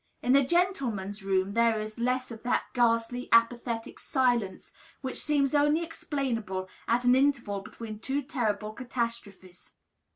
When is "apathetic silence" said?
3.31-4.71